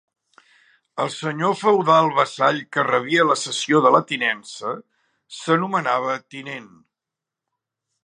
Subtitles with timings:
[1.03, 4.75] El senyor feudal vassall que rebia la cessió de la tinença
[5.43, 6.71] s'anomenava tinent.